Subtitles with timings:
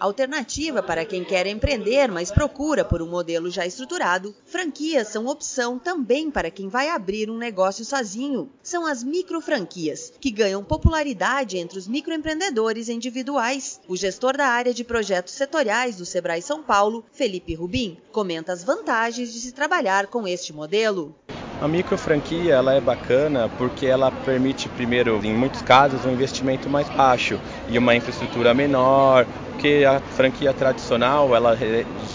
[0.00, 5.78] Alternativa para quem quer empreender, mas procura por um modelo já estruturado, franquias são opção
[5.78, 8.50] também para quem vai abrir um negócio sozinho.
[8.62, 13.78] São as microfranquias, que ganham popularidade entre os microempreendedores individuais.
[13.86, 18.64] O gestor da área de projetos setoriais do Sebrae São Paulo, Felipe Rubim, comenta as
[18.64, 21.14] vantagens de se trabalhar com este modelo.
[21.60, 26.70] A micro franquia ela é bacana porque ela permite primeiro, em muitos casos, um investimento
[26.70, 27.38] mais baixo
[27.68, 31.54] e uma infraestrutura menor, porque a franquia tradicional ela